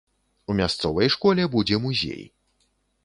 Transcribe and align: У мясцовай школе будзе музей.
У 0.53 0.55
мясцовай 0.59 1.11
школе 1.15 1.45
будзе 1.57 1.79
музей. 1.85 2.23